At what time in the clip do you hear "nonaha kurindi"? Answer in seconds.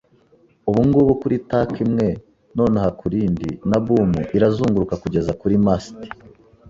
2.55-3.47